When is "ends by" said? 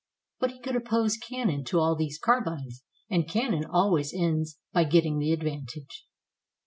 4.15-4.85